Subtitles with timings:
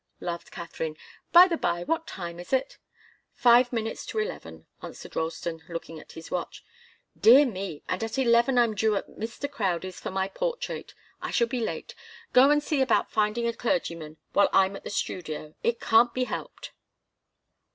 [0.19, 0.97] laughed Katharine.
[1.31, 2.79] "By the bye what time is it?"
[3.35, 6.65] "Five minutes to eleven," answered Ralston, looking at his watch.
[7.15, 7.83] "Dear me!
[7.87, 9.47] And at eleven I'm due at Mr.
[9.47, 10.95] Crowdie's for my portrait.
[11.21, 11.93] I shall be late.
[12.33, 15.53] Go and see about finding a clergyman while I'm at the studio.
[15.61, 16.71] It can't be helped."